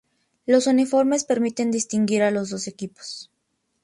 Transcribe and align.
Los 0.47 0.65
uniformes 0.65 1.25
permiten 1.25 1.69
distinguir 1.69 2.23
a 2.23 2.31
los 2.31 2.49
dos 2.49 2.65
equipos. 2.67 3.29